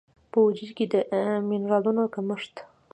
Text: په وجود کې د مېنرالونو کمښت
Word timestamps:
په 0.31 0.37
وجود 0.45 0.69
کې 0.77 0.85
د 0.93 0.95
مېنرالونو 1.49 2.03
کمښت 2.13 2.55